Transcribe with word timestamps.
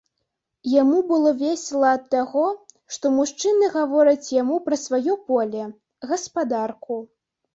Яму 0.81 0.99
было 1.09 1.33
весела 1.41 1.89
ад 1.97 2.05
таго, 2.13 2.45
што 2.95 3.11
мужчыны 3.17 3.69
гавораць 3.75 4.31
яму 4.41 4.57
пра 4.69 4.75
сваё 4.85 5.13
поле, 5.27 5.63
гаспадарку. 6.13 6.99